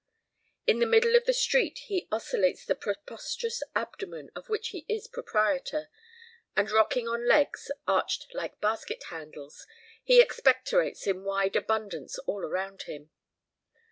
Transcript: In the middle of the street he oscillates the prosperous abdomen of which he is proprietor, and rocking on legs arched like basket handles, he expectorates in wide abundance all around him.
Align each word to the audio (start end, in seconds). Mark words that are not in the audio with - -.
In 0.65 0.79
the 0.79 0.87
middle 0.87 1.15
of 1.15 1.25
the 1.25 1.31
street 1.33 1.77
he 1.85 2.07
oscillates 2.11 2.65
the 2.65 2.73
prosperous 2.73 3.61
abdomen 3.75 4.31
of 4.35 4.49
which 4.49 4.69
he 4.69 4.83
is 4.89 5.07
proprietor, 5.07 5.91
and 6.55 6.71
rocking 6.71 7.07
on 7.07 7.27
legs 7.27 7.69
arched 7.87 8.33
like 8.33 8.59
basket 8.59 9.03
handles, 9.11 9.67
he 10.03 10.19
expectorates 10.19 11.05
in 11.05 11.23
wide 11.23 11.55
abundance 11.55 12.17
all 12.17 12.41
around 12.43 12.81
him. 12.87 13.11